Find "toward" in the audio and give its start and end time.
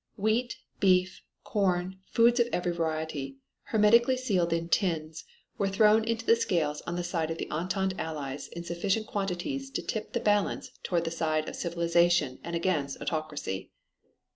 10.81-11.03